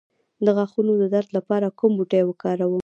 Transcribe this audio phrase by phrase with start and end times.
[0.45, 2.73] د غاښونو د درد لپاره کوم بوټی وکاروم؟